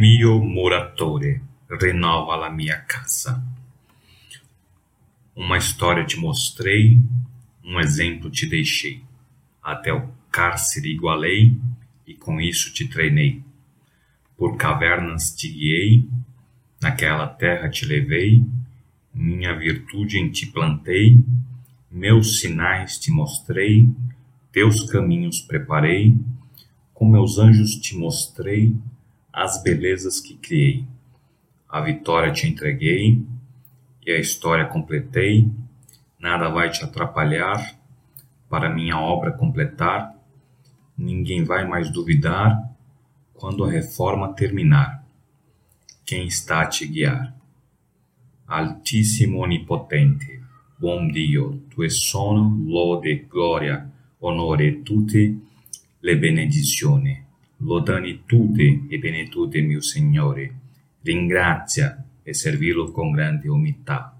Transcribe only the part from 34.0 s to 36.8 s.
e a história completei. Nada vai